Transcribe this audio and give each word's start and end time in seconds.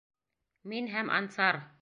Мин 0.73 0.89
һәм 0.95 1.13
Ансар! 1.21 1.63